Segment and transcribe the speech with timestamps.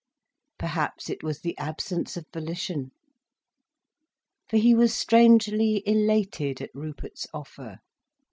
[0.57, 2.89] Perhaps it was the absence of volition.
[4.49, 7.77] For he was strangely elated at Rupert's offer.